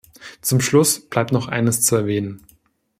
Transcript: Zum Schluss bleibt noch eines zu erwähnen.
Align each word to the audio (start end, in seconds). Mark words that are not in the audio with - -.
Zum 0.41 0.61
Schluss 0.61 0.99
bleibt 0.99 1.31
noch 1.31 1.47
eines 1.47 1.83
zu 1.83 1.95
erwähnen. 1.95 2.41